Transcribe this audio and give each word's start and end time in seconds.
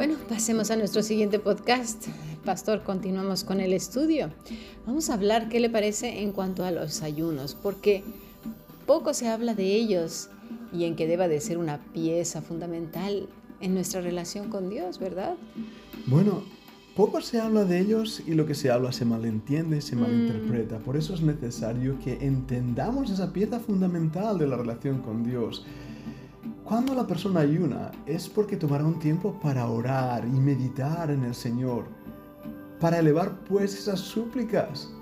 Bueno, 0.00 0.14
pasemos 0.30 0.70
a 0.70 0.76
nuestro 0.76 1.02
siguiente 1.02 1.38
podcast. 1.38 2.06
Pastor, 2.44 2.84
continuamos 2.84 3.44
con 3.44 3.60
el 3.60 3.74
estudio. 3.74 4.30
Vamos 4.86 5.10
a 5.10 5.14
hablar 5.14 5.50
qué 5.50 5.60
le 5.60 5.68
parece 5.68 6.22
en 6.22 6.32
cuanto 6.32 6.64
a 6.64 6.70
los 6.70 7.02
ayunos, 7.02 7.54
porque 7.54 8.02
poco 8.86 9.12
se 9.12 9.28
habla 9.28 9.54
de 9.54 9.74
ellos 9.74 10.30
y 10.72 10.84
en 10.84 10.96
que 10.96 11.06
deba 11.06 11.28
de 11.28 11.38
ser 11.40 11.58
una 11.58 11.84
pieza 11.92 12.40
fundamental 12.40 13.28
en 13.60 13.74
nuestra 13.74 14.00
relación 14.00 14.48
con 14.48 14.70
Dios, 14.70 14.98
¿verdad? 14.98 15.34
Bueno, 16.06 16.44
poco 17.00 17.22
se 17.22 17.40
habla 17.40 17.64
de 17.64 17.80
ellos 17.80 18.22
y 18.26 18.34
lo 18.34 18.44
que 18.44 18.54
se 18.54 18.70
habla 18.70 18.92
se 18.92 19.06
malentiende, 19.06 19.80
se 19.80 19.96
malinterpreta. 19.96 20.80
Por 20.80 20.98
eso 20.98 21.14
es 21.14 21.22
necesario 21.22 21.98
que 21.98 22.18
entendamos 22.20 23.08
esa 23.08 23.32
pieza 23.32 23.58
fundamental 23.58 24.36
de 24.36 24.46
la 24.46 24.58
relación 24.58 24.98
con 24.98 25.24
Dios. 25.24 25.64
Cuando 26.62 26.94
la 26.94 27.06
persona 27.06 27.40
ayuna 27.40 27.90
es 28.04 28.28
porque 28.28 28.58
tomará 28.58 28.84
un 28.84 28.98
tiempo 28.98 29.32
para 29.40 29.66
orar 29.66 30.26
y 30.26 30.40
meditar 30.40 31.10
en 31.10 31.24
el 31.24 31.34
Señor, 31.34 31.84
para 32.78 32.98
elevar 32.98 33.44
pues 33.46 33.72
esas 33.72 34.00
súplicas, 34.00 34.92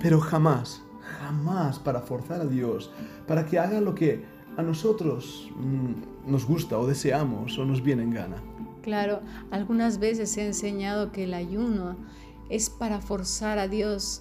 pero 0.00 0.18
jamás, 0.18 0.82
jamás 1.20 1.78
para 1.78 2.00
forzar 2.00 2.40
a 2.40 2.46
Dios, 2.46 2.90
para 3.28 3.46
que 3.46 3.60
haga 3.60 3.80
lo 3.80 3.94
que 3.94 4.24
a 4.56 4.62
nosotros 4.62 5.48
mm, 5.56 6.32
nos 6.32 6.44
gusta 6.48 6.76
o 6.80 6.84
deseamos 6.84 7.56
o 7.60 7.64
nos 7.64 7.80
viene 7.80 8.02
en 8.02 8.10
gana. 8.10 8.42
Claro, 8.84 9.22
algunas 9.50 9.98
veces 9.98 10.36
he 10.36 10.44
enseñado 10.44 11.10
que 11.10 11.24
el 11.24 11.32
ayuno 11.32 11.96
es 12.50 12.68
para 12.68 13.00
forzar 13.00 13.58
a 13.58 13.66
Dios 13.66 14.20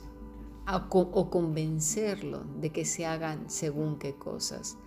o 0.66 1.30
convencerlo 1.30 2.46
de 2.62 2.70
que 2.70 2.86
se 2.86 3.06
hagan 3.06 3.50
según 3.50 4.00
qué 4.00 4.16
cosas. 4.16 4.78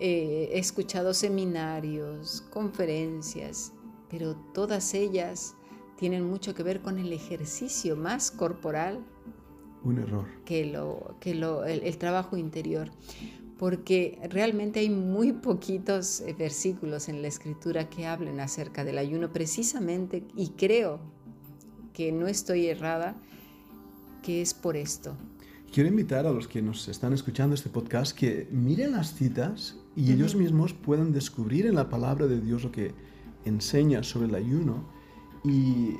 Eh, 0.00 0.48
he 0.50 0.58
escuchado 0.58 1.14
seminarios, 1.14 2.40
conferencias, 2.50 3.72
pero 4.10 4.34
todas 4.52 4.92
ellas 4.92 5.54
tienen 5.94 6.28
mucho 6.28 6.56
que 6.56 6.64
ver 6.64 6.82
con 6.82 6.98
el 6.98 7.12
ejercicio 7.12 7.94
más 7.94 8.32
corporal. 8.32 9.06
Un 9.84 9.98
error. 9.98 10.26
Que, 10.44 10.64
lo, 10.64 11.14
que 11.20 11.36
lo, 11.36 11.64
el 11.64 11.96
trabajo 11.96 12.36
interior 12.36 12.90
porque 13.58 14.18
realmente 14.30 14.80
hay 14.80 14.90
muy 14.90 15.32
poquitos 15.32 16.20
eh, 16.20 16.34
versículos 16.38 17.08
en 17.08 17.22
la 17.22 17.28
escritura 17.28 17.88
que 17.88 18.06
hablen 18.06 18.40
acerca 18.40 18.84
del 18.84 18.98
ayuno 18.98 19.32
precisamente 19.32 20.24
y 20.36 20.50
creo 20.50 21.00
que 21.92 22.12
no 22.12 22.26
estoy 22.26 22.66
errada, 22.66 23.16
que 24.22 24.42
es 24.42 24.52
por 24.52 24.76
esto. 24.76 25.16
Quiero 25.72 25.88
invitar 25.88 26.26
a 26.26 26.32
los 26.32 26.46
que 26.46 26.60
nos 26.60 26.88
están 26.88 27.12
escuchando 27.12 27.54
este 27.54 27.70
podcast 27.70 28.16
que 28.16 28.48
miren 28.50 28.92
las 28.92 29.14
citas 29.14 29.76
y 29.94 30.12
ellos 30.12 30.34
mismos 30.34 30.74
puedan 30.74 31.12
descubrir 31.12 31.66
en 31.66 31.74
la 31.74 31.88
palabra 31.88 32.26
de 32.26 32.40
Dios 32.40 32.64
lo 32.64 32.72
que 32.72 32.92
enseña 33.44 34.02
sobre 34.02 34.28
el 34.28 34.34
ayuno 34.34 34.84
y 35.44 35.96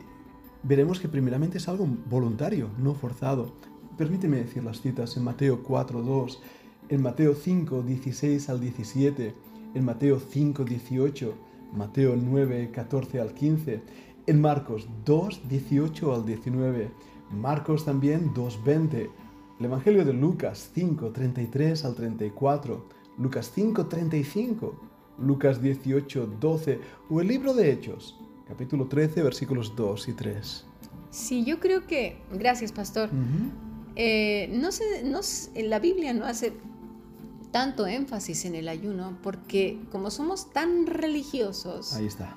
veremos 0.62 1.00
que 1.00 1.08
primeramente 1.08 1.58
es 1.58 1.68
algo 1.68 1.86
voluntario, 2.08 2.70
no 2.78 2.94
forzado. 2.94 3.54
Permíteme 3.96 4.38
decir 4.38 4.62
las 4.62 4.80
citas 4.82 5.16
en 5.16 5.24
Mateo 5.24 5.62
4, 5.62 6.02
2 6.02 6.42
en 6.88 7.02
Mateo 7.02 7.34
5, 7.34 7.82
16 7.82 8.48
al 8.48 8.60
17, 8.60 9.34
en 9.74 9.84
Mateo 9.84 10.20
5, 10.20 10.64
18, 10.64 11.34
Mateo 11.74 12.16
9, 12.16 12.70
14 12.72 13.20
al 13.20 13.34
15, 13.34 13.82
en 14.26 14.40
Marcos 14.40 14.88
2, 15.04 15.48
18 15.48 16.14
al 16.14 16.24
19, 16.24 16.90
Marcos 17.32 17.84
también 17.84 18.32
2, 18.34 18.64
20, 18.64 19.10
el 19.58 19.64
Evangelio 19.64 20.04
de 20.04 20.12
Lucas 20.12 20.70
5, 20.74 21.10
33 21.10 21.84
al 21.84 21.94
34, 21.94 22.88
Lucas 23.18 23.50
5, 23.54 23.86
35, 23.86 24.80
Lucas 25.18 25.60
18, 25.60 26.26
12 26.40 26.80
o 27.10 27.20
el 27.20 27.28
libro 27.28 27.54
de 27.54 27.72
Hechos, 27.72 28.18
capítulo 28.46 28.86
13, 28.86 29.22
versículos 29.22 29.74
2 29.74 30.08
y 30.08 30.12
3. 30.12 30.66
Sí, 31.10 31.44
yo 31.44 31.58
creo 31.58 31.86
que, 31.86 32.18
gracias 32.32 32.72
pastor, 32.72 33.08
eh, 33.96 34.48
no 34.52 34.70
sé, 34.72 34.84
no, 35.04 35.20
la 35.56 35.78
Biblia 35.78 36.12
no 36.12 36.26
hace 36.26 36.52
tanto 37.56 37.86
énfasis 37.86 38.44
en 38.44 38.54
el 38.54 38.68
ayuno 38.68 39.16
porque 39.22 39.78
como 39.90 40.10
somos 40.10 40.52
tan 40.52 40.86
religiosos, 40.86 41.94
ahí 41.94 42.04
está. 42.04 42.36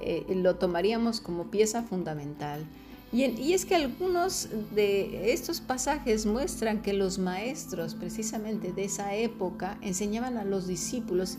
Eh, 0.00 0.26
lo 0.34 0.56
tomaríamos 0.56 1.20
como 1.20 1.52
pieza 1.52 1.84
fundamental. 1.84 2.66
Y, 3.12 3.26
y, 3.26 3.52
es 3.52 3.64
que 3.64 3.76
algunos 3.76 4.48
de 4.74 5.32
estos 5.32 5.60
pasajes 5.60 6.26
muestran 6.26 6.82
que 6.82 6.94
los 6.94 7.20
maestros 7.20 7.94
precisamente 7.94 8.72
de 8.72 8.86
esa 8.86 9.14
época 9.14 9.78
enseñaban 9.82 10.36
a 10.36 10.44
los 10.44 10.66
discípulos 10.66 11.38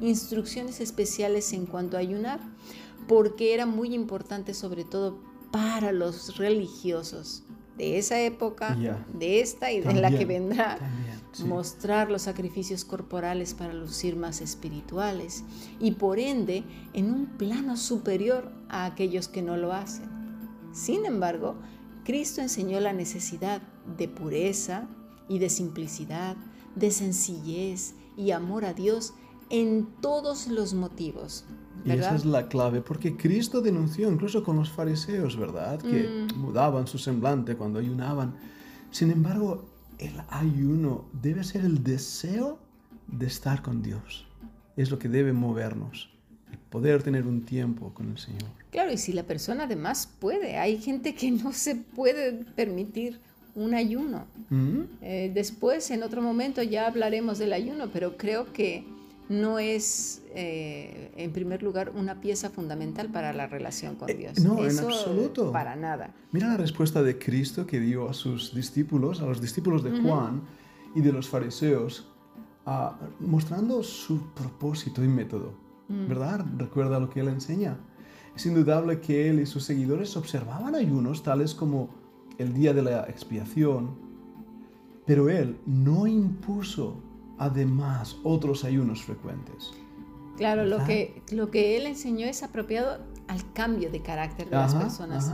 instrucciones 0.00 0.80
especiales 0.80 1.52
en 1.52 1.66
cuanto 1.66 1.98
a 1.98 2.00
ayunar, 2.00 2.40
porque 3.06 3.52
era 3.52 3.66
muy 3.66 3.94
importante 3.94 4.54
sobre 4.54 4.84
todo 4.84 5.18
para 5.50 5.92
los 5.92 6.38
religiosos 6.38 7.42
de 7.76 7.98
esa 7.98 8.18
época, 8.20 8.76
de 9.12 9.40
esta 9.40 9.70
y 9.72 9.80
de 9.80 9.94
la 9.94 10.10
que 10.10 10.24
vendrá, 10.24 10.78
mostrar 11.46 12.10
los 12.10 12.22
sacrificios 12.22 12.84
corporales 12.84 13.54
para 13.54 13.72
lucir 13.72 14.16
más 14.16 14.40
espirituales 14.40 15.44
y 15.80 15.92
por 15.92 16.18
ende 16.18 16.64
en 16.92 17.12
un 17.12 17.26
plano 17.26 17.76
superior 17.76 18.52
a 18.68 18.84
aquellos 18.84 19.28
que 19.28 19.42
no 19.42 19.56
lo 19.56 19.72
hacen. 19.72 20.08
Sin 20.72 21.04
embargo, 21.06 21.56
Cristo 22.04 22.40
enseñó 22.40 22.80
la 22.80 22.92
necesidad 22.92 23.62
de 23.96 24.08
pureza 24.08 24.88
y 25.28 25.38
de 25.38 25.48
simplicidad, 25.48 26.36
de 26.74 26.90
sencillez 26.90 27.94
y 28.16 28.32
amor 28.32 28.64
a 28.64 28.74
Dios 28.74 29.14
en 29.50 29.86
todos 30.00 30.48
los 30.48 30.74
motivos, 30.74 31.44
y 31.84 31.90
esa 31.90 32.14
es 32.14 32.24
la 32.24 32.48
clave, 32.48 32.80
porque 32.80 33.16
Cristo 33.16 33.60
denunció 33.60 34.10
incluso 34.10 34.44
con 34.44 34.56
los 34.56 34.70
fariseos, 34.70 35.36
¿verdad? 35.36 35.80
Que 35.80 36.28
mm. 36.32 36.38
mudaban 36.38 36.86
su 36.86 36.98
semblante 36.98 37.56
cuando 37.56 37.80
ayunaban. 37.80 38.36
Sin 38.90 39.10
embargo, 39.10 39.64
el 39.98 40.12
ayuno 40.30 41.04
debe 41.12 41.44
ser 41.44 41.64
el 41.64 41.82
deseo 41.82 42.58
de 43.08 43.26
estar 43.26 43.62
con 43.62 43.82
Dios. 43.82 44.26
Es 44.76 44.90
lo 44.90 44.98
que 44.98 45.08
debe 45.08 45.32
movernos, 45.32 46.10
el 46.50 46.58
poder 46.58 47.02
tener 47.02 47.26
un 47.26 47.44
tiempo 47.44 47.92
con 47.94 48.10
el 48.10 48.18
Señor. 48.18 48.50
Claro, 48.70 48.92
y 48.92 48.98
si 48.98 49.12
la 49.12 49.24
persona 49.24 49.64
además 49.64 50.08
puede, 50.18 50.56
hay 50.56 50.78
gente 50.80 51.14
que 51.14 51.30
no 51.30 51.52
se 51.52 51.76
puede 51.76 52.32
permitir 52.32 53.20
un 53.54 53.74
ayuno. 53.74 54.26
Mm. 54.48 54.80
Eh, 55.02 55.30
después, 55.34 55.90
en 55.90 56.02
otro 56.02 56.22
momento, 56.22 56.62
ya 56.62 56.86
hablaremos 56.86 57.38
del 57.38 57.52
ayuno, 57.52 57.90
pero 57.92 58.16
creo 58.16 58.52
que 58.52 58.84
no 59.28 59.58
es, 59.58 60.22
eh, 60.34 61.12
en 61.16 61.32
primer 61.32 61.62
lugar, 61.62 61.92
una 61.94 62.20
pieza 62.20 62.50
fundamental 62.50 63.08
para 63.08 63.32
la 63.32 63.46
relación 63.46 63.96
con 63.96 64.10
eh, 64.10 64.14
Dios. 64.14 64.38
no, 64.40 64.64
en 64.64 64.78
absoluto. 64.78 65.52
Para 65.52 65.76
nada. 65.76 66.14
Mira 66.32 66.48
la 66.48 66.56
respuesta 66.56 67.02
de 67.02 67.18
Cristo 67.18 67.66
que 67.66 67.80
dio 67.80 68.08
a 68.08 68.14
sus 68.14 68.54
discípulos, 68.54 69.20
a 69.20 69.26
los 69.26 69.40
discípulos 69.40 69.82
de 69.82 70.00
Juan 70.00 70.42
y 70.94 71.00
de 71.00 71.12
los 71.12 71.28
fariseos, 71.28 72.08
ah, 72.66 72.98
mostrando 73.20 73.82
su 73.82 74.32
propósito 74.34 75.02
y 75.02 75.08
método. 75.08 75.54
Mm. 75.88 76.08
¿Verdad? 76.08 76.44
Recuerda 76.56 76.98
lo 76.98 77.08
que 77.08 77.20
él 77.20 77.28
enseña. 77.28 77.78
Es 78.34 78.46
indudable 78.46 79.00
que 79.00 79.28
él 79.28 79.40
y 79.40 79.46
sus 79.46 79.64
seguidores 79.64 80.16
observaban 80.16 80.74
ayunos 80.74 81.22
tales 81.22 81.54
como 81.54 81.90
el 82.38 82.54
día 82.54 82.72
de 82.72 82.82
la 82.82 83.02
expiación, 83.04 83.94
pero 85.06 85.28
él 85.28 85.58
no 85.66 86.06
impuso 86.06 87.02
además 87.38 88.16
otros 88.22 88.64
ayunos 88.64 89.02
frecuentes. 89.02 89.72
Claro, 90.36 90.64
lo 90.64 90.84
que, 90.84 91.22
lo 91.30 91.50
que 91.50 91.76
él 91.76 91.86
enseñó 91.86 92.26
es 92.26 92.42
apropiado 92.42 92.98
al 93.28 93.52
cambio 93.52 93.90
de 93.90 94.00
carácter 94.00 94.48
de 94.48 94.56
las 94.56 94.74
personas 94.74 95.30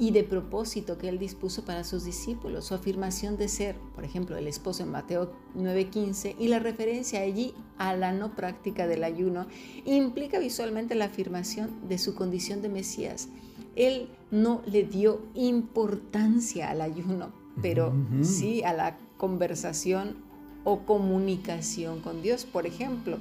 y 0.00 0.12
de 0.12 0.24
propósito 0.24 0.96
que 0.96 1.10
él 1.10 1.18
dispuso 1.18 1.66
para 1.66 1.84
sus 1.84 2.04
discípulos. 2.04 2.64
Su 2.64 2.74
afirmación 2.74 3.36
de 3.36 3.48
ser, 3.48 3.76
por 3.94 4.02
ejemplo, 4.02 4.38
el 4.38 4.48
esposo 4.48 4.82
en 4.82 4.90
Mateo 4.90 5.30
9:15 5.54 6.36
y 6.38 6.48
la 6.48 6.58
referencia 6.58 7.20
allí 7.20 7.54
a 7.76 7.94
la 7.94 8.12
no 8.12 8.34
práctica 8.34 8.86
del 8.86 9.04
ayuno 9.04 9.46
implica 9.84 10.38
visualmente 10.38 10.94
la 10.94 11.04
afirmación 11.04 11.70
de 11.86 11.98
su 11.98 12.14
condición 12.14 12.62
de 12.62 12.70
Mesías. 12.70 13.28
Él 13.76 14.08
no 14.30 14.62
le 14.64 14.84
dio 14.84 15.20
importancia 15.34 16.70
al 16.70 16.80
ayuno, 16.80 17.32
pero 17.60 17.92
sí 18.22 18.62
a 18.62 18.72
la 18.72 18.96
conversación 19.18 20.29
o 20.64 20.80
comunicación 20.80 22.00
con 22.00 22.22
Dios, 22.22 22.44
por 22.44 22.66
ejemplo. 22.66 23.18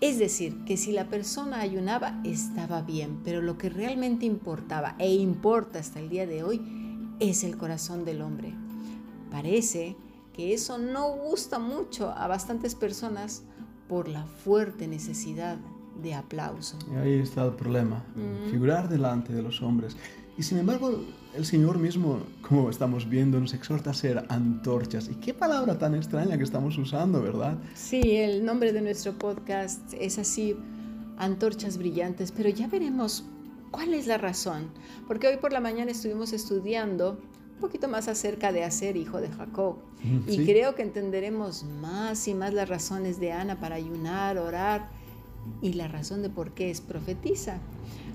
Es 0.00 0.18
decir, 0.18 0.64
que 0.64 0.76
si 0.76 0.90
la 0.92 1.08
persona 1.08 1.60
ayunaba 1.60 2.20
estaba 2.24 2.82
bien, 2.82 3.20
pero 3.24 3.40
lo 3.40 3.56
que 3.56 3.70
realmente 3.70 4.26
importaba 4.26 4.96
e 4.98 5.14
importa 5.14 5.78
hasta 5.78 6.00
el 6.00 6.08
día 6.08 6.26
de 6.26 6.42
hoy 6.42 6.60
es 7.20 7.44
el 7.44 7.56
corazón 7.56 8.04
del 8.04 8.20
hombre. 8.20 8.52
Parece 9.30 9.96
que 10.32 10.54
eso 10.54 10.78
no 10.78 11.08
gusta 11.12 11.58
mucho 11.58 12.10
a 12.10 12.26
bastantes 12.26 12.74
personas 12.74 13.44
por 13.88 14.08
la 14.08 14.24
fuerte 14.24 14.88
necesidad 14.88 15.58
de 16.02 16.14
aplauso. 16.14 16.78
Y 16.90 16.96
ahí 16.96 17.18
está 17.20 17.44
el 17.44 17.52
problema, 17.52 18.02
figurar 18.50 18.88
delante 18.88 19.32
de 19.32 19.42
los 19.42 19.62
hombres. 19.62 19.96
Y 20.36 20.42
sin 20.42 20.58
embargo, 20.58 21.04
el 21.34 21.44
Señor 21.44 21.78
mismo, 21.78 22.20
como 22.40 22.70
estamos 22.70 23.08
viendo, 23.08 23.38
nos 23.38 23.52
exhorta 23.52 23.90
a 23.90 23.94
ser 23.94 24.24
antorchas. 24.28 25.08
Y 25.08 25.14
qué 25.16 25.34
palabra 25.34 25.78
tan 25.78 25.94
extraña 25.94 26.38
que 26.38 26.44
estamos 26.44 26.76
usando, 26.78 27.22
¿verdad? 27.22 27.58
Sí, 27.74 28.16
el 28.16 28.44
nombre 28.44 28.72
de 28.72 28.80
nuestro 28.80 29.12
podcast 29.12 29.92
es 29.98 30.18
así, 30.18 30.56
antorchas 31.18 31.76
brillantes, 31.76 32.32
pero 32.32 32.48
ya 32.48 32.66
veremos 32.66 33.24
cuál 33.70 33.92
es 33.94 34.06
la 34.06 34.18
razón. 34.18 34.68
Porque 35.06 35.28
hoy 35.28 35.36
por 35.36 35.52
la 35.52 35.60
mañana 35.60 35.90
estuvimos 35.90 36.32
estudiando 36.32 37.18
un 37.54 37.60
poquito 37.60 37.88
más 37.88 38.08
acerca 38.08 38.52
de 38.52 38.64
hacer 38.64 38.96
hijo 38.96 39.20
de 39.20 39.28
Jacob. 39.28 39.76
Y 40.26 40.44
creo 40.44 40.74
que 40.74 40.82
entenderemos 40.82 41.64
más 41.64 42.26
y 42.26 42.34
más 42.34 42.52
las 42.54 42.68
razones 42.68 43.20
de 43.20 43.32
Ana 43.32 43.60
para 43.60 43.76
ayunar, 43.76 44.38
orar 44.38 44.88
y 45.60 45.74
la 45.74 45.88
razón 45.88 46.22
de 46.22 46.30
por 46.30 46.52
qué 46.52 46.70
es 46.70 46.80
profetiza. 46.80 47.58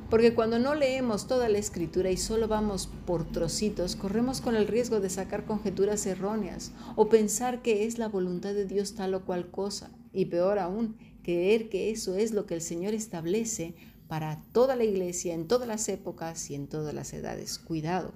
Porque 0.09 0.33
cuando 0.33 0.57
no 0.57 0.73
leemos 0.73 1.27
toda 1.27 1.49
la 1.49 1.57
escritura 1.57 2.09
y 2.09 2.17
solo 2.17 2.47
vamos 2.47 2.89
por 3.05 3.29
trocitos, 3.29 3.97
corremos 3.97 4.39
con 4.39 4.55
el 4.55 4.67
riesgo 4.67 5.01
de 5.01 5.09
sacar 5.09 5.45
conjeturas 5.45 6.05
erróneas 6.05 6.71
o 6.95 7.09
pensar 7.09 7.61
que 7.61 7.85
es 7.85 7.97
la 7.97 8.07
voluntad 8.07 8.53
de 8.53 8.65
Dios 8.65 8.95
tal 8.95 9.13
o 9.15 9.25
cual 9.25 9.51
cosa. 9.51 9.91
Y 10.13 10.25
peor 10.25 10.59
aún, 10.59 10.95
creer 11.23 11.67
que 11.67 11.91
eso 11.91 12.15
es 12.15 12.31
lo 12.31 12.45
que 12.45 12.53
el 12.53 12.61
Señor 12.61 12.93
establece 12.93 13.75
para 14.07 14.41
toda 14.53 14.77
la 14.77 14.85
iglesia 14.85 15.33
en 15.33 15.45
todas 15.45 15.67
las 15.67 15.89
épocas 15.89 16.49
y 16.49 16.55
en 16.55 16.67
todas 16.67 16.93
las 16.93 17.11
edades. 17.11 17.59
Cuidado. 17.59 18.13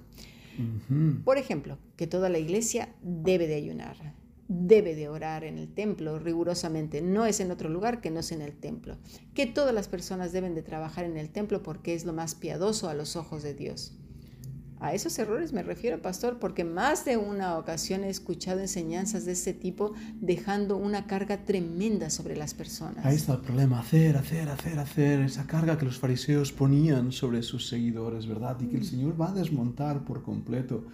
Por 1.24 1.36
ejemplo, 1.36 1.78
que 1.96 2.06
toda 2.06 2.30
la 2.30 2.38
iglesia 2.38 2.94
debe 3.02 3.46
de 3.46 3.56
ayunar 3.56 4.21
debe 4.52 4.94
de 4.94 5.08
orar 5.08 5.44
en 5.44 5.58
el 5.58 5.72
templo 5.72 6.18
rigurosamente, 6.18 7.00
no 7.00 7.26
es 7.26 7.40
en 7.40 7.50
otro 7.50 7.68
lugar 7.68 8.00
que 8.00 8.10
no 8.10 8.20
es 8.20 8.32
en 8.32 8.42
el 8.42 8.52
templo, 8.52 8.96
que 9.34 9.46
todas 9.46 9.74
las 9.74 9.88
personas 9.88 10.32
deben 10.32 10.54
de 10.54 10.62
trabajar 10.62 11.04
en 11.04 11.16
el 11.16 11.30
templo 11.30 11.62
porque 11.62 11.94
es 11.94 12.04
lo 12.04 12.12
más 12.12 12.34
piadoso 12.34 12.88
a 12.88 12.94
los 12.94 13.16
ojos 13.16 13.42
de 13.42 13.54
Dios. 13.54 13.92
A 14.82 14.94
esos 14.94 15.16
errores 15.20 15.52
me 15.52 15.62
refiero, 15.62 16.02
pastor, 16.02 16.40
porque 16.40 16.64
más 16.64 17.04
de 17.04 17.16
una 17.16 17.56
ocasión 17.56 18.02
he 18.02 18.08
escuchado 18.08 18.58
enseñanzas 18.58 19.24
de 19.24 19.30
este 19.30 19.54
tipo 19.54 19.92
dejando 20.20 20.76
una 20.76 21.06
carga 21.06 21.44
tremenda 21.44 22.10
sobre 22.10 22.36
las 22.36 22.52
personas. 22.52 23.06
Ahí 23.06 23.14
está 23.14 23.34
el 23.34 23.42
problema, 23.42 23.78
hacer, 23.78 24.16
hacer, 24.16 24.48
hacer, 24.48 24.80
hacer, 24.80 25.20
esa 25.20 25.46
carga 25.46 25.78
que 25.78 25.84
los 25.84 26.00
fariseos 26.00 26.50
ponían 26.50 27.12
sobre 27.12 27.44
sus 27.44 27.68
seguidores, 27.68 28.26
¿verdad? 28.26 28.60
Y 28.60 28.66
que 28.66 28.76
el 28.78 28.82
mm. 28.82 28.86
Señor 28.86 29.20
va 29.20 29.28
a 29.28 29.34
desmontar 29.34 30.04
por 30.04 30.24
completo. 30.24 30.84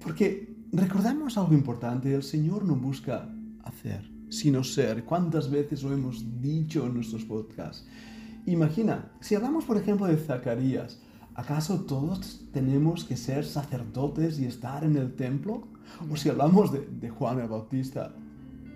Porque 0.00 0.55
recordemos 0.72 1.38
algo 1.38 1.54
importante, 1.54 2.14
el 2.14 2.22
Señor 2.22 2.64
no 2.64 2.76
busca 2.76 3.28
hacer, 3.64 4.10
sino 4.28 4.64
ser. 4.64 5.04
¿Cuántas 5.04 5.50
veces 5.50 5.82
lo 5.82 5.92
hemos 5.92 6.40
dicho 6.40 6.86
en 6.86 6.94
nuestros 6.94 7.24
podcasts? 7.24 7.86
Imagina, 8.46 9.12
si 9.20 9.34
hablamos 9.34 9.64
por 9.64 9.76
ejemplo 9.76 10.06
de 10.06 10.16
Zacarías, 10.16 11.00
¿acaso 11.34 11.80
todos 11.82 12.44
tenemos 12.52 13.04
que 13.04 13.16
ser 13.16 13.44
sacerdotes 13.44 14.38
y 14.38 14.46
estar 14.46 14.84
en 14.84 14.96
el 14.96 15.14
templo? 15.14 15.68
O 16.10 16.16
si 16.16 16.28
hablamos 16.28 16.72
de, 16.72 16.80
de 16.80 17.10
Juan 17.10 17.40
el 17.40 17.48
Bautista, 17.48 18.14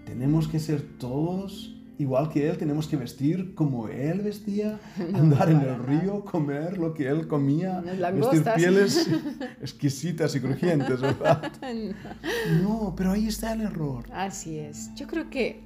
¿tenemos 0.04 0.48
que 0.48 0.58
ser 0.58 0.82
todos 0.98 1.79
igual 2.00 2.30
que 2.30 2.48
él, 2.48 2.56
tenemos 2.56 2.88
que 2.88 2.96
vestir 2.96 3.54
como 3.54 3.88
él 3.88 4.22
vestía, 4.22 4.80
andar 5.14 5.50
en 5.50 5.60
el 5.60 5.78
río, 5.84 6.24
comer 6.24 6.78
lo 6.78 6.94
que 6.94 7.08
él 7.08 7.28
comía, 7.28 7.80
vestir 7.80 8.42
pieles 8.56 9.06
exquisitas 9.60 10.34
y 10.34 10.40
crujientes, 10.40 11.00
¿verdad? 11.00 11.52
No. 12.62 12.94
pero 12.96 13.12
ahí 13.12 13.26
está 13.26 13.52
el 13.52 13.60
error. 13.60 14.04
Así 14.12 14.58
es. 14.58 14.90
Yo 14.94 15.06
creo 15.06 15.28
que 15.30 15.62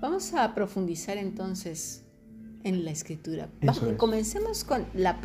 vamos 0.00 0.34
a 0.34 0.54
profundizar 0.54 1.16
entonces 1.16 2.04
en 2.64 2.84
la 2.84 2.90
escritura. 2.90 3.48
Comencemos 3.96 4.64
con 4.64 4.86
la, 4.94 5.18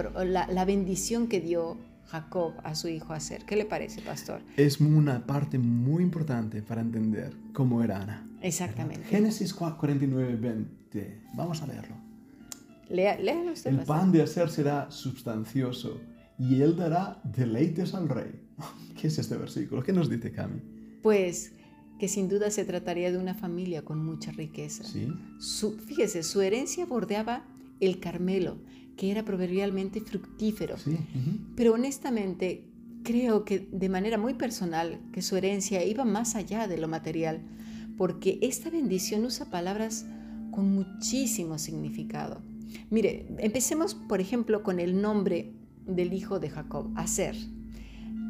la 0.49 0.65
bendición 0.65 1.27
que 1.27 1.41
dio 1.41 1.77
Jacob 2.07 2.53
a 2.63 2.75
su 2.75 2.87
hijo 2.87 3.13
hacer. 3.13 3.45
¿Qué 3.45 3.55
le 3.55 3.65
parece, 3.65 4.01
pastor? 4.01 4.41
Es 4.57 4.79
una 4.79 5.25
parte 5.25 5.57
muy 5.57 6.03
importante 6.03 6.61
para 6.61 6.81
entender 6.81 7.33
cómo 7.53 7.83
era 7.83 8.01
Ana. 8.01 8.27
Exactamente. 8.41 9.05
Génesis 9.05 9.53
49, 9.53 10.35
20. 10.35 11.21
Vamos 11.33 11.61
a 11.61 11.67
leerlo. 11.67 11.95
Lea, 12.89 13.17
usted. 13.51 13.71
El 13.71 13.79
pan 13.79 14.11
de 14.11 14.21
hacer 14.21 14.49
será 14.49 14.91
sustancioso 14.91 15.99
y 16.37 16.61
él 16.61 16.75
dará 16.75 17.21
deleites 17.23 17.93
al 17.93 18.09
rey. 18.09 18.41
¿Qué 18.99 19.07
es 19.07 19.17
este 19.17 19.37
versículo? 19.37 19.81
¿Qué 19.83 19.93
nos 19.93 20.09
dice 20.09 20.31
Cami? 20.31 20.61
Pues 21.01 21.53
que 21.99 22.07
sin 22.07 22.27
duda 22.27 22.51
se 22.51 22.65
trataría 22.65 23.11
de 23.11 23.17
una 23.17 23.33
familia 23.33 23.83
con 23.83 24.03
mucha 24.03 24.31
riqueza. 24.31 24.83
¿Sí? 24.83 25.13
fíjese, 25.85 26.23
su 26.23 26.41
herencia 26.41 26.85
bordeaba 26.85 27.45
el 27.85 27.99
Carmelo, 27.99 28.57
que 28.97 29.11
era 29.11 29.23
proverbialmente 29.23 30.01
fructífero. 30.01 30.75
Pero 31.55 31.73
honestamente 31.73 32.65
creo 33.03 33.43
que 33.43 33.67
de 33.71 33.89
manera 33.89 34.17
muy 34.17 34.33
personal 34.33 34.99
que 35.11 35.21
su 35.21 35.35
herencia 35.35 35.83
iba 35.85 36.05
más 36.05 36.35
allá 36.35 36.67
de 36.67 36.77
lo 36.77 36.87
material, 36.87 37.41
porque 37.97 38.39
esta 38.41 38.69
bendición 38.69 39.25
usa 39.25 39.49
palabras 39.49 40.05
con 40.51 40.73
muchísimo 40.73 41.57
significado. 41.59 42.41
Mire, 42.89 43.27
empecemos 43.39 43.95
por 43.95 44.21
ejemplo 44.21 44.63
con 44.63 44.79
el 44.79 45.01
nombre 45.01 45.53
del 45.85 46.13
hijo 46.13 46.39
de 46.39 46.49
Jacob, 46.49 46.91
Aser. 46.95 47.35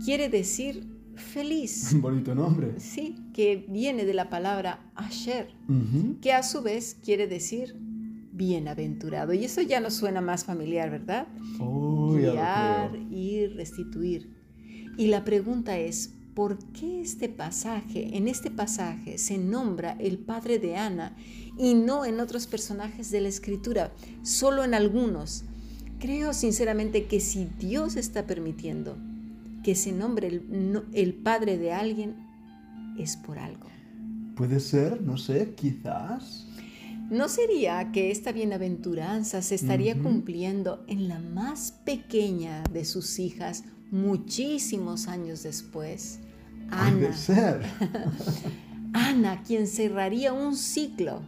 Quiere 0.04 0.30
decir 0.30 0.88
feliz. 1.16 1.92
Un 1.94 2.02
bonito 2.02 2.36
nombre. 2.36 2.80
Sí, 2.80 3.16
que 3.34 3.66
viene 3.70 4.06
de 4.06 4.14
la 4.14 4.30
palabra 4.30 4.92
Asher, 4.96 5.48
que 6.22 6.34
a 6.34 6.44
su 6.44 6.62
vez 6.62 6.98
quiere 7.04 7.28
decir 7.28 7.76
bienaventurado. 8.34 9.34
Y 9.34 9.46
eso 9.46 9.62
ya 9.62 9.80
nos 9.80 9.94
suena 9.94 10.22
más 10.22 10.44
familiar, 10.44 10.90
¿verdad? 10.90 11.28
Oh, 11.60 12.14
Guiar 12.14 12.96
y 13.10 13.48
restituir. 13.48 14.34
Y 14.98 15.08
la 15.08 15.24
pregunta 15.24 15.78
es, 15.78 16.14
¿por 16.34 16.58
qué 16.74 17.02
este 17.02 17.30
pasaje, 17.30 18.18
en 18.18 18.28
este 18.28 18.52
pasaje 18.52 19.18
se 19.18 19.38
nombra 19.38 19.96
el 20.00 20.18
padre 20.18 20.60
de 20.60 20.76
Ana 20.76 21.16
y 21.58 21.76
no 21.76 22.06
en 22.06 22.20
otros 22.20 22.48
personajes 22.48 23.12
de 23.12 23.22
la 23.22 23.30
escritura, 23.30 23.92
solo 24.24 24.64
en 24.64 24.74
algunos? 24.74 25.46
Creo 26.00 26.34
sinceramente 26.34 27.06
que 27.06 27.20
si 27.20 27.48
Dios 27.60 27.96
está 27.96 28.26
permitiendo 28.26 28.98
que 29.64 29.76
se 29.76 29.94
nombre 29.94 30.28
el, 30.28 30.84
el 30.92 31.14
padre 31.14 31.58
de 31.58 31.72
alguien, 31.72 32.16
es 32.98 33.16
por 33.16 33.40
algo. 33.40 33.70
Puede 34.36 34.60
ser, 34.60 35.02
no 35.02 35.18
sé, 35.18 35.54
quizás 35.56 36.48
¿No 37.10 37.30
sería 37.30 37.92
que 37.92 38.12
esta 38.12 38.32
bienaventuranza 38.32 39.42
se 39.42 39.56
estaría 39.56 39.98
cumpliendo 40.00 40.84
en 40.88 41.08
la 41.08 41.20
más 41.20 41.72
pequeña 41.86 42.64
de 42.72 42.86
sus 42.86 43.20
hijas 43.20 43.64
muchísimos 43.92 45.08
años 45.08 45.44
después? 45.44 46.20
Ana. 46.70 47.14
ser. 47.14 47.62
Ana, 48.94 49.44
quien 49.44 49.68
cerraría 49.68 50.34
un 50.34 50.56
ciclo 50.56 51.24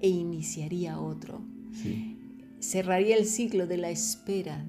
e 0.00 0.08
iniciaría 0.08 0.98
otro. 1.00 1.42
Cerraría 2.60 3.16
el 3.16 3.26
ciclo 3.26 3.66
de 3.66 3.76
la 3.76 3.90
espera 3.90 4.64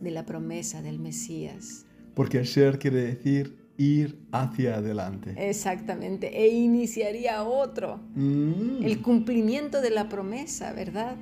de 0.00 0.10
la 0.10 0.24
promesa 0.24 0.82
del 0.82 0.98
Mesías. 0.98 1.84
Porque 2.14 2.44
ser 2.44 2.78
quiere 2.78 3.02
decir 3.02 3.67
ir 3.78 4.18
hacia 4.32 4.76
adelante. 4.76 5.34
Exactamente, 5.38 6.36
e 6.36 6.48
iniciaría 6.48 7.44
otro. 7.44 8.00
Mm. 8.14 8.82
El 8.82 9.00
cumplimiento 9.00 9.80
de 9.80 9.90
la 9.90 10.08
promesa, 10.08 10.72
¿verdad? 10.72 11.16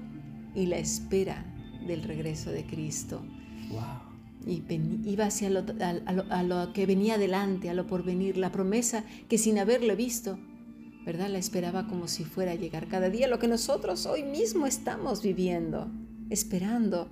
Y 0.55 0.67
la 0.67 0.79
espera 0.79 1.45
del 1.87 2.03
regreso 2.03 2.51
de 2.51 2.65
Cristo. 2.65 3.23
Wow. 3.71 4.17
Y 4.47 4.63
iba 5.05 5.27
hacia 5.27 5.51
lo, 5.51 5.65
a, 5.81 6.43
lo, 6.43 6.73
que 6.73 6.87
venía 6.87 7.15
adelante, 7.15 7.69
a 7.69 7.75
lo 7.75 7.87
por 7.87 8.05
venir, 8.05 8.39
la 8.39 8.53
promesa 8.53 9.05
que 9.29 9.39
sin 9.39 9.59
haberlo 9.59 9.95
visto, 9.95 10.39
¿verdad? 11.05 11.29
La 11.29 11.39
esperaba 11.39 11.87
como 11.89 12.09
si 12.09 12.25
fuera 12.25 12.53
a 12.53 12.55
llegar 12.55 12.87
cada 12.89 13.11
día, 13.11 13.29
lo 13.29 13.39
que 13.39 13.49
nosotros 13.49 14.07
hoy 14.07 14.23
mismo 14.23 14.67
estamos 14.67 15.21
viviendo, 15.23 15.91
esperando 16.31 17.11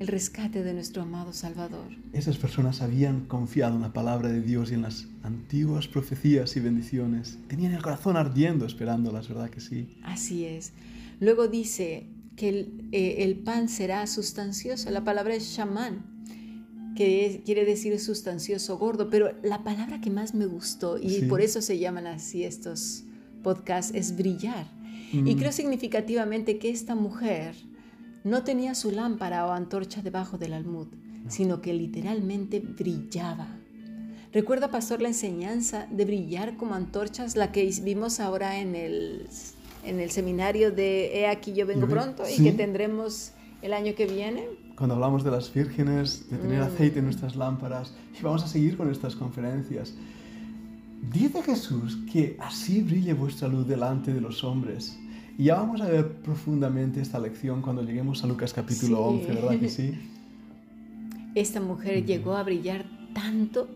el 0.00 0.06
rescate 0.06 0.64
de 0.64 0.72
nuestro 0.72 1.02
amado 1.02 1.34
Salvador. 1.34 1.86
Esas 2.14 2.38
personas 2.38 2.80
habían 2.80 3.26
confiado 3.26 3.76
en 3.76 3.82
la 3.82 3.92
palabra 3.92 4.30
de 4.30 4.40
Dios 4.40 4.70
y 4.70 4.74
en 4.74 4.82
las 4.82 5.06
antiguas 5.22 5.88
profecías 5.88 6.56
y 6.56 6.60
bendiciones. 6.60 7.38
Tenían 7.48 7.74
el 7.74 7.82
corazón 7.82 8.16
ardiendo 8.16 8.64
esperándolas, 8.64 9.28
¿verdad 9.28 9.50
que 9.50 9.60
sí? 9.60 9.98
Así 10.02 10.46
es. 10.46 10.72
Luego 11.20 11.48
dice 11.48 12.06
que 12.34 12.48
el, 12.48 12.88
eh, 12.92 13.42
pan 13.44 13.68
será 13.68 14.06
sustancioso. 14.06 14.88
La 14.90 15.04
palabra 15.04 15.34
es 15.34 15.44
shaman, 15.44 16.02
que 16.96 17.42
quiere 17.44 17.66
decir 17.66 18.00
sustancioso, 18.00 18.78
gordo, 18.78 19.10
pero 19.10 19.34
la 19.42 19.62
palabra 19.64 20.00
que 20.00 20.08
más 20.08 20.34
me 20.34 20.46
gustó, 20.46 20.96
y 20.96 21.26
por 21.26 21.42
eso 21.42 21.60
se 21.60 21.78
llaman 21.78 22.06
así 22.06 22.42
estos 22.42 23.04
podcasts, 23.42 23.92
es 23.94 24.16
brillar. 24.16 24.66
Y 25.12 25.34
mm. 25.34 25.38
creo 25.38 25.52
significativamente 25.52 26.58
que 26.58 26.70
esta 26.70 26.94
mujer 26.94 27.54
no 28.24 28.42
tenía 28.44 28.74
su 28.74 28.90
lámpara 28.90 29.46
o 29.46 29.52
antorcha 29.52 30.02
debajo 30.02 30.38
del 30.38 30.52
almud, 30.52 30.88
sino 31.28 31.60
que 31.60 31.72
literalmente 31.72 32.60
brillaba. 32.60 33.48
¿Recuerda, 34.32 34.70
pastor, 34.70 35.02
la 35.02 35.08
enseñanza 35.08 35.86
de 35.90 36.04
brillar 36.04 36.56
como 36.56 36.74
antorchas, 36.74 37.34
la 37.36 37.50
que 37.50 37.68
vimos 37.82 38.20
ahora 38.20 38.60
en 38.60 38.76
el, 38.76 39.26
en 39.84 39.98
el 40.00 40.10
seminario 40.10 40.70
de 40.70 41.18
He 41.20 41.26
aquí 41.26 41.52
yo 41.52 41.66
vengo 41.66 41.88
pronto 41.88 42.22
y 42.28 42.42
que 42.42 42.52
tendremos 42.52 43.32
el 43.62 43.72
año 43.72 43.94
que 43.94 44.06
viene? 44.06 44.44
cuando 44.76 44.94
hablamos 44.94 45.22
de 45.24 45.30
las 45.30 45.52
vírgenes, 45.52 46.30
de 46.30 46.38
tener 46.38 46.60
Mm. 46.60 46.66
aceite 46.72 46.98
en 47.00 47.04
nuestras 47.04 47.36
lámparas, 47.36 47.92
y 48.18 48.22
vamos 48.22 48.42
a 48.44 48.48
seguir 48.48 48.78
con 48.78 48.90
estas 48.90 49.14
conferencias. 49.14 49.92
Dice 51.12 51.42
Jesús 51.42 51.98
que 52.10 52.36
así 52.40 52.80
brille 52.80 53.12
vuestra 53.12 53.46
luz 53.48 53.66
delante 53.68 54.12
de 54.14 54.22
los 54.22 54.42
hombres. 54.42 54.96
Y 55.40 55.44
ya 55.44 55.54
vamos 55.54 55.80
a 55.80 55.88
ver 55.88 56.06
profundamente 56.16 57.00
esta 57.00 57.18
lección 57.18 57.62
cuando 57.62 57.80
lleguemos 57.80 58.22
a 58.22 58.26
Lucas 58.26 58.52
capítulo 58.52 58.98
Sí. 58.98 59.20
11, 59.20 59.32
¿verdad 59.32 59.58
que 59.58 59.70
sí? 59.70 59.94
Esta 61.34 61.62
mujer 61.62 62.04
llegó 62.04 62.36
a 62.36 62.42
brillar 62.42 62.84
tanto 63.14 63.66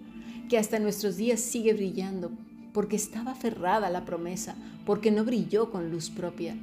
que 0.50 0.58
hasta 0.58 0.78
nuestros 0.78 1.16
días 1.16 1.40
sigue 1.40 1.72
brillando, 1.72 2.32
porque 2.74 2.96
estaba 2.96 3.30
aferrada 3.30 3.86
a 3.86 3.90
la 3.90 4.04
promesa, 4.04 4.56
porque 4.84 5.10
no 5.10 5.24
brilló 5.24 5.70
con 5.70 5.90
luz 5.90 6.10
propia. 6.10 6.54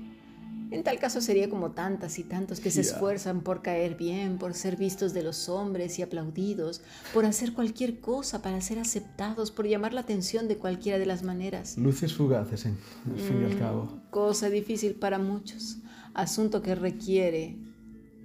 En 0.71 0.83
tal 0.83 0.99
caso 0.99 1.19
sería 1.19 1.49
como 1.49 1.71
tantas 1.71 2.17
y 2.17 2.23
tantos 2.23 2.61
que 2.61 2.71
se 2.71 2.79
esfuerzan 2.81 3.41
por 3.41 3.61
caer 3.61 3.95
bien, 3.95 4.37
por 4.37 4.53
ser 4.53 4.77
vistos 4.77 5.13
de 5.13 5.21
los 5.21 5.49
hombres 5.49 5.99
y 5.99 6.01
aplaudidos, 6.01 6.81
por 7.13 7.25
hacer 7.25 7.53
cualquier 7.53 7.99
cosa 7.99 8.41
para 8.41 8.61
ser 8.61 8.79
aceptados, 8.79 9.51
por 9.51 9.67
llamar 9.67 9.93
la 9.93 10.01
atención 10.01 10.47
de 10.47 10.55
cualquiera 10.57 10.97
de 10.97 11.05
las 11.05 11.23
maneras. 11.23 11.77
Luces 11.77 12.13
fugaces, 12.13 12.65
en 12.65 12.77
al 13.11 13.19
fin 13.19 13.41
y 13.41 13.45
al 13.45 13.55
Mm, 13.55 13.59
cabo. 13.59 13.99
Cosa 14.11 14.49
difícil 14.49 14.93
para 14.95 15.19
muchos. 15.19 15.79
Asunto 16.13 16.61
que 16.61 16.73
requiere 16.73 17.57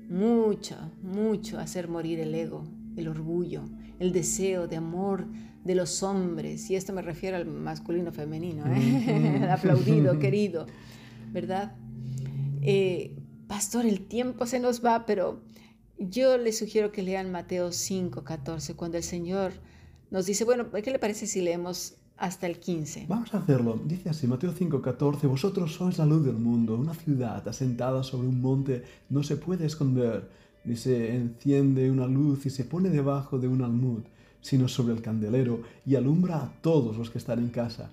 mucho, 0.08 0.76
mucho 1.02 1.58
hacer 1.58 1.88
morir 1.88 2.20
el 2.20 2.34
ego, 2.34 2.64
el 2.96 3.08
orgullo, 3.08 3.62
el 3.98 4.12
deseo 4.12 4.68
de 4.68 4.76
amor 4.76 5.26
de 5.64 5.74
los 5.74 6.02
hombres. 6.04 6.70
Y 6.70 6.76
esto 6.76 6.92
me 6.92 7.02
refiero 7.02 7.36
al 7.36 7.46
masculino 7.46 8.12
femenino, 8.12 8.64
¿eh? 8.68 9.48
Aplaudido, 9.50 10.18
querido, 10.20 10.66
¿verdad? 11.32 11.74
Eh, 12.66 13.16
pastor, 13.46 13.86
el 13.86 14.06
tiempo 14.06 14.46
se 14.46 14.58
nos 14.58 14.84
va, 14.84 15.06
pero 15.06 15.40
yo 15.98 16.36
les 16.36 16.58
sugiero 16.58 16.92
que 16.92 17.02
lean 17.02 17.30
Mateo 17.30 17.72
5, 17.72 18.24
14, 18.24 18.74
cuando 18.74 18.96
el 18.96 19.04
Señor 19.04 19.52
nos 20.10 20.26
dice, 20.26 20.44
bueno, 20.44 20.70
¿qué 20.70 20.90
le 20.90 20.98
parece 20.98 21.26
si 21.26 21.40
leemos 21.40 21.94
hasta 22.16 22.46
el 22.46 22.58
15? 22.58 23.06
Vamos 23.08 23.32
a 23.34 23.38
hacerlo. 23.38 23.80
Dice 23.84 24.10
así, 24.10 24.26
Mateo 24.26 24.52
5:14, 24.52 25.28
vosotros 25.28 25.74
sois 25.74 25.98
la 25.98 26.06
luz 26.06 26.24
del 26.24 26.36
mundo, 26.36 26.76
una 26.76 26.94
ciudad 26.94 27.46
asentada 27.46 28.02
sobre 28.02 28.28
un 28.28 28.40
monte 28.40 28.82
no 29.10 29.22
se 29.22 29.36
puede 29.36 29.66
esconder, 29.66 30.28
ni 30.64 30.76
se 30.76 31.14
enciende 31.14 31.90
una 31.90 32.06
luz 32.06 32.46
y 32.46 32.50
se 32.50 32.64
pone 32.64 32.90
debajo 32.90 33.38
de 33.38 33.48
un 33.48 33.62
almud, 33.62 34.02
sino 34.40 34.68
sobre 34.68 34.94
el 34.94 35.02
candelero 35.02 35.62
y 35.84 35.94
alumbra 35.94 36.42
a 36.42 36.52
todos 36.60 36.96
los 36.96 37.10
que 37.10 37.18
están 37.18 37.38
en 37.38 37.50
casa. 37.50 37.90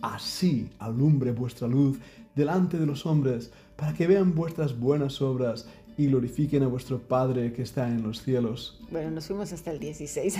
Así 0.00 0.70
alumbre 0.78 1.32
vuestra 1.32 1.68
luz 1.68 1.98
delante 2.34 2.78
de 2.78 2.86
los 2.86 3.06
hombres, 3.06 3.50
para 3.76 3.92
que 3.94 4.06
vean 4.06 4.34
vuestras 4.34 4.78
buenas 4.78 5.20
obras 5.22 5.66
y 5.96 6.06
glorifiquen 6.06 6.62
a 6.64 6.66
vuestro 6.66 7.00
Padre 7.00 7.52
que 7.52 7.62
está 7.62 7.88
en 7.88 8.02
los 8.02 8.20
cielos. 8.22 8.80
Bueno, 8.90 9.10
nos 9.10 9.26
fuimos 9.26 9.52
hasta 9.52 9.70
el 9.70 9.78
16. 9.78 10.36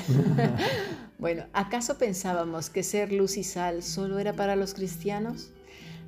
bueno, 1.19 1.45
¿acaso 1.53 1.97
pensábamos 1.97 2.71
que 2.71 2.83
ser 2.83 3.13
luz 3.13 3.37
y 3.37 3.45
sal 3.45 3.83
solo 3.83 4.19
era 4.19 4.33
para 4.33 4.57
los 4.57 4.75
cristianos? 4.75 5.51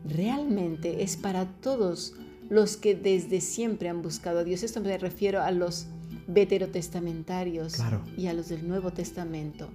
Realmente 0.04 1.02
es 1.02 1.16
para 1.16 1.46
todos 1.46 2.14
los 2.48 2.76
que 2.76 2.94
desde 2.94 3.40
siempre 3.40 3.88
han 3.88 4.02
buscado 4.02 4.40
a 4.40 4.44
Dios. 4.44 4.62
Esto 4.62 4.80
me 4.80 4.96
refiero 4.98 5.42
a 5.42 5.50
los 5.50 5.86
veterotestamentarios 6.28 7.74
Claro. 7.74 8.02
y 8.16 8.26
a 8.26 8.32
los 8.32 8.48
del 8.48 8.66
Nuevo 8.66 8.92
Testamento. 8.92 9.68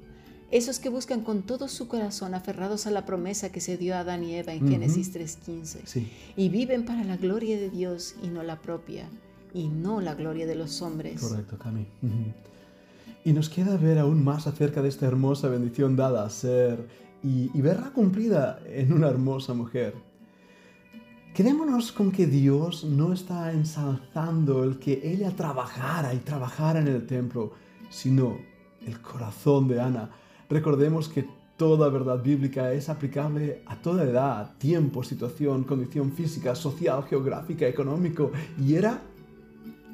Esos 0.52 0.80
que 0.80 0.90
buscan 0.90 1.22
con 1.22 1.44
todo 1.44 1.68
su 1.70 1.88
corazón 1.88 2.34
aferrados 2.34 2.86
a 2.86 2.92
la 2.92 3.06
promesa 3.06 3.52
que 3.52 3.62
se 3.62 3.78
dio 3.78 3.96
a 3.96 4.00
Adán 4.00 4.24
y 4.24 4.36
Eva 4.36 4.54
en. 4.54 4.68
Génesis 4.68 5.14
3.15 5.14 5.80
Sí. 5.86 6.12
y 6.36 6.50
viven 6.50 6.84
para 6.86 7.04
la 7.06 7.16
gloria 7.18 7.58
de 7.58 7.70
Dios 7.70 8.16
y 8.22 8.28
no 8.28 8.44
la 8.44 8.60
propia, 8.62 9.08
y 9.54 9.70
no 9.70 10.02
la 10.02 10.14
gloria 10.14 10.46
de 10.46 10.56
los 10.56 10.82
hombres. 10.82 11.22
Correcto, 11.22 11.58
Cami. 11.58 11.86
Y 13.24 13.34
nos 13.34 13.50
queda 13.50 13.78
ver 13.78 13.98
aún 14.00 14.24
más 14.24 14.46
acerca 14.48 14.82
de 14.82 14.90
esta 14.90 15.06
hermosa 15.06 15.48
bendición 15.48 15.96
dada 15.96 16.26
a 16.26 16.30
ser 16.30 16.88
y, 17.24 17.50
y 17.58 17.62
verla 17.62 17.92
cumplida 17.92 18.60
en 18.66 18.92
una 18.92 19.08
hermosa 19.10 19.54
mujer. 19.54 19.94
Quedémonos 21.34 21.94
con 21.94 22.12
que 22.12 22.28
Dios 22.28 22.84
no 22.84 23.14
está 23.14 23.54
ensalzando 23.54 24.66
el 24.66 24.80
que 24.80 25.00
ella 25.04 25.32
trabajara 25.32 26.14
y 26.14 26.18
trabajara 26.18 26.80
en 26.82 26.90
el 26.90 27.06
templo, 27.08 27.54
sino 27.90 28.38
el 28.86 29.00
corazón 29.02 29.68
de 29.70 29.80
Ana. 29.80 30.10
Recordemos 30.52 31.10
que 31.10 31.26
toda 31.58 31.90
verdad 31.90 32.22
bíblica 32.22 32.74
es 32.74 32.90
aplicable 32.90 33.62
a 33.66 33.78
toda 33.78 34.04
edad, 34.04 34.52
tiempo, 34.58 35.04
situación, 35.04 35.64
condición 35.64 36.12
física, 36.12 36.56
social, 36.56 37.04
geográfica, 37.04 37.66
económico. 37.68 38.32
Y 38.60 38.76
era, 38.76 39.02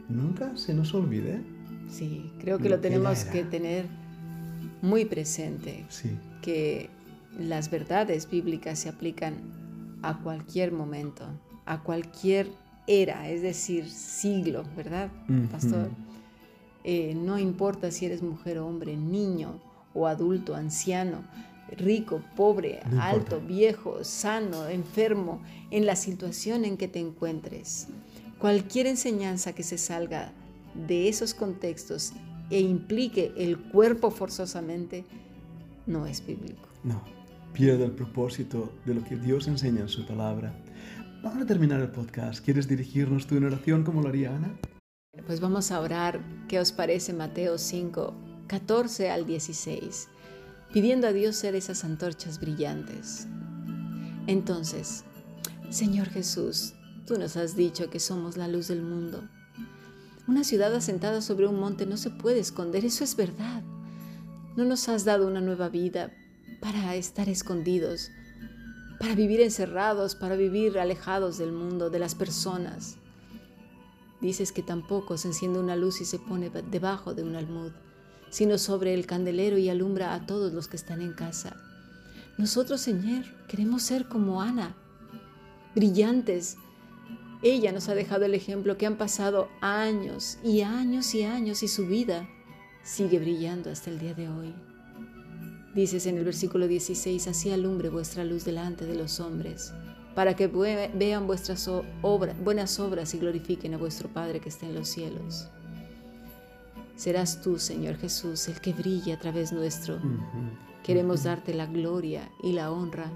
nunca 0.10 0.58
se 0.58 0.74
nos 0.74 0.94
olvide, 0.94 1.42
Sí, 1.90 2.32
creo 2.40 2.58
que 2.58 2.70
Lo 2.70 2.80
tenemos 2.80 3.24
que 3.24 3.44
tener 3.44 3.86
muy 4.82 5.06
presente, 5.06 5.86
sí, 5.90 6.18
que 6.42 6.90
las 7.40 7.72
verdades 7.72 8.30
bíblicas 8.30 8.80
se 8.80 8.90
aplican 8.90 9.36
a 10.02 10.18
cualquier 10.20 10.72
momento, 10.72 11.26
a 11.66 11.82
cualquier 11.84 12.50
era, 12.88 13.30
es 13.30 13.42
decir, 13.42 13.90
siglo, 13.90 14.64
¿verdad, 14.76 15.10
pastor? 15.52 15.90
Eh, 16.84 17.16
no 17.16 17.38
importa 17.38 17.92
si 17.92 18.06
eres 18.06 18.22
mujer 18.22 18.60
o 18.60 18.68
hombre, 18.68 18.96
niño 18.96 19.60
o 19.98 20.08
adulto, 20.08 20.56
anciano, 20.56 21.24
rico, 21.75 22.22
pobre, 22.36 22.80
No 22.89 23.01
alto, 23.01 23.42
viejo, 23.42 24.04
sano, 24.04 24.68
enfermo, 24.68 25.42
en 25.72 25.86
la 25.86 25.96
situación 25.96 26.63
en 26.66 26.77
que 26.77 26.88
te 26.88 27.00
encuentres. 27.00 27.88
Cualquier 28.39 28.88
enseñanza 28.88 29.54
que 29.54 29.63
se 29.63 29.77
salga 29.77 30.32
de 30.88 31.10
esos 31.10 31.34
contextos 31.34 32.13
e 32.50 32.60
implique 32.62 33.34
el 33.36 33.58
cuerpo 33.58 34.12
forzosamente, 34.12 35.04
no 35.86 36.06
es 36.06 36.25
bíblico. 36.25 36.68
no, 36.84 37.01
pierde 37.54 37.86
el 37.86 37.92
propósito 37.92 38.72
de 38.86 38.94
lo 38.94 39.04
que 39.04 39.16
Dios 39.16 39.48
enseña 39.48 39.82
en 39.82 39.89
su 39.89 40.06
palabra. 40.06 40.54
Vamos 41.24 41.42
a 41.42 41.46
terminar 41.48 41.82
el 41.82 41.89
podcast. 41.89 42.46
¿Quieres 42.46 42.68
dirigirnos 42.68 43.25
tú 43.25 43.36
en 43.36 43.46
oración 43.46 43.84
como 43.84 44.01
lo 44.01 44.10
haría 44.10 44.36
Ana? 44.36 44.56
Pues 45.25 45.39
vamos 45.39 45.72
a 45.72 45.80
orar, 45.82 46.20
¿qué 46.48 46.60
os 46.60 46.72
parece 46.72 47.13
Mateo 47.13 47.58
5, 47.58 48.13
14 48.48 49.10
al 49.12 49.25
16? 49.25 50.08
Pidiendo 50.72 51.08
a 51.08 51.12
Dios 51.12 51.36
ser 51.36 51.54
esas 51.56 51.84
antorchas 51.84 52.39
brillantes. 52.39 53.27
Entonces, 54.25 55.04
Señor 55.70 56.08
Jesús, 56.08 56.74
tú 57.06 57.20
nos 57.20 57.36
has 57.36 57.58
dicho 57.58 57.89
que 57.89 58.00
somos 58.00 58.38
la 58.38 58.48
luz 58.48 58.70
del 58.70 58.82
mundo. 58.82 59.27
Una 60.30 60.46
ciudad 60.46 60.74
asentada 60.74 61.22
sobre 61.22 61.46
un 61.46 61.60
monte 61.60 61.86
no 61.86 61.98
se 61.98 62.10
puede 62.10 62.39
esconder, 62.39 62.86
eso 62.86 63.04
es 63.04 63.18
verdad. 63.18 63.63
No 64.56 64.63
nos 64.63 64.88
has 64.88 65.04
dado 65.04 65.27
una 65.27 65.42
nueva 65.42 65.68
vida 65.68 66.13
para 66.62 66.96
estar 66.96 67.27
escondidos, 67.27 68.12
para 68.98 69.13
vivir 69.13 69.42
encerrados, 69.42 70.16
para 70.16 70.38
vivir 70.38 70.80
alejados 70.80 71.38
del 71.38 71.51
mundo, 71.51 71.89
de 71.89 72.00
las 72.00 72.16
personas. 72.16 72.96
Dices 74.22 74.54
que 74.54 74.63
tampoco 74.63 75.18
se 75.18 75.27
enciende 75.27 75.60
una 75.60 75.75
luz 75.75 76.00
y 76.00 76.06
se 76.06 76.18
pone 76.18 76.50
debajo 76.50 77.13
de 77.13 77.24
un 77.24 77.36
almud, 77.36 77.74
sino 78.29 78.57
sobre 78.57 78.93
el 78.93 79.05
candelero 79.05 79.57
y 79.57 79.69
alumbra 79.69 80.13
a 80.13 80.25
todos 80.25 80.53
los 80.53 80.67
que 80.67 80.75
están 80.77 81.01
en 81.01 81.13
casa. 81.13 81.55
Nosotros, 82.38 82.81
Señor, 82.81 83.24
queremos 83.48 83.84
ser 83.84 84.07
como 84.07 84.41
Ana, 84.41 84.75
brillantes. 85.75 86.57
Ella 87.43 87.72
nos 87.72 87.88
ha 87.89 87.96
dejado 87.96 88.25
el 88.25 88.34
ejemplo 88.34 88.77
que 88.77 88.86
han 88.86 88.98
pasado 88.98 89.48
años 89.62 90.38
y 90.43 90.62
años 90.62 91.13
y 91.15 91.24
años 91.24 91.63
y 91.63 91.67
su 91.67 91.88
vida 91.88 92.27
sigue 92.84 93.19
brillando 93.19 93.69
hasta 93.72 93.89
el 93.89 94.00
día 94.00 94.13
de 94.13 94.27
hoy. 94.29 94.53
Dices 95.75 96.07
en 96.07 96.17
el 96.17 96.24
versículo 96.25 96.67
16, 96.67 97.27
así 97.27 97.51
alumbre 97.51 97.89
vuestra 97.89 98.24
luz 98.24 98.43
delante 98.46 98.86
de 98.86 98.96
los 98.96 99.19
hombres, 99.19 99.72
para 100.15 100.36
que 100.36 100.48
vean 100.48 101.27
vuestras 101.27 101.67
o- 101.67 101.86
obra- 102.01 102.34
buenas 102.43 102.79
obras 102.79 103.13
y 103.13 103.19
glorifiquen 103.19 103.75
a 103.75 103.77
vuestro 103.77 104.10
Padre 104.10 104.39
que 104.39 104.50
está 104.50 104.65
en 104.65 104.74
los 104.74 104.88
cielos. 104.88 105.48
Serás 106.98 107.42
tú, 107.42 107.60
Señor 107.60 107.96
Jesús, 107.98 108.48
el 108.48 108.60
que 108.60 108.74
brille 108.74 109.13
a 109.13 109.20
través 109.20 109.54
nuestro. 109.54 110.00
Queremos 110.84 111.24
darte 111.24 111.54
la 111.54 111.68
gloria 111.68 112.30
y 112.42 112.54
la 112.54 112.72
honra 112.72 113.12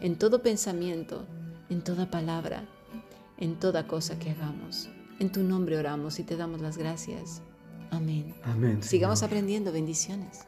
en 0.00 0.16
todo 0.16 0.42
pensamiento, 0.42 1.26
en 1.68 1.82
toda 1.82 2.10
palabra, 2.10 2.64
en 3.36 3.56
toda 3.56 3.86
cosa 3.86 4.18
que 4.18 4.30
hagamos. 4.30 4.88
En 5.20 5.30
tu 5.30 5.42
nombre 5.42 5.76
oramos 5.76 6.18
y 6.18 6.22
te 6.22 6.36
damos 6.36 6.62
las 6.62 6.78
gracias. 6.78 7.42
Amén. 7.90 8.34
Amén. 8.44 8.82
Sigamos 8.82 9.18
Señor. 9.18 9.30
aprendiendo 9.30 9.72
bendiciones. 9.72 10.46